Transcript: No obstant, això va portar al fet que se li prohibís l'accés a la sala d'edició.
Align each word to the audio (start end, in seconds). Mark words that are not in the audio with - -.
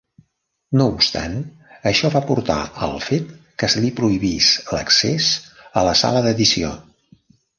No 0.79 0.85
obstant, 0.93 1.35
això 1.91 2.09
va 2.13 2.21
portar 2.29 2.55
al 2.87 2.95
fet 3.09 3.29
que 3.63 3.69
se 3.73 3.83
li 3.85 3.93
prohibís 4.01 4.49
l'accés 4.77 5.29
a 5.83 5.87
la 5.91 5.93
sala 6.03 6.25
d'edició. 6.29 6.75